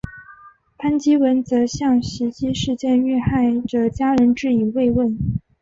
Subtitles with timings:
[0.79, 5.15] 潘基文则向袭击事件遇害者家人致以慰问。